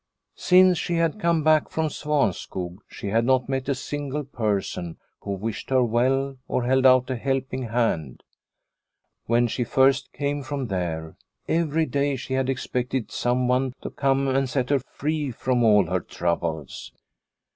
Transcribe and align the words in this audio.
Since 0.33 0.79
she 0.79 0.95
had 0.95 1.19
come 1.19 1.43
back 1.43 1.69
from 1.69 1.89
Svanskog 1.89 2.79
she 2.87 3.09
had 3.09 3.23
not 3.23 3.47
met 3.47 3.69
a 3.69 3.75
single 3.75 4.23
person 4.23 4.97
who 5.19 5.33
wished 5.33 5.69
her 5.69 5.83
well 5.83 6.37
or 6.47 6.63
held 6.63 6.87
out 6.87 7.11
a 7.11 7.15
helping 7.15 7.61
hand. 7.67 8.23
When 9.27 9.45
she 9.45 9.63
first 9.63 10.11
came 10.11 10.41
from 10.41 10.69
there 10.69 11.17
every 11.47 11.85
day 11.85 12.15
she 12.15 12.33
had 12.33 12.49
ex 12.49 12.65
pected 12.65 13.11
someone 13.11 13.75
to 13.81 13.91
come 13.91 14.27
and 14.27 14.49
set 14.49 14.71
her 14.71 14.79
free 14.79 15.29
from 15.29 15.63
all 15.63 15.85
her 15.85 15.99
troubles. 15.99 16.91